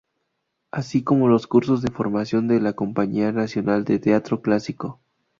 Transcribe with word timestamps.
Así 0.71 1.03
como 1.03 1.27
los 1.27 1.45
cursos 1.45 1.83
de 1.83 1.91
formación 1.91 2.47
de 2.47 2.59
la 2.59 2.73
Compañía 2.73 3.31
Nacional 3.31 3.83
de 3.83 3.99
Teatro 3.99 4.41
Clásico. 4.41 4.99